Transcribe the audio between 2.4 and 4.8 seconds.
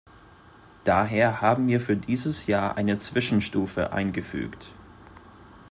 Jahr eine Zwischenstufe eingefügt.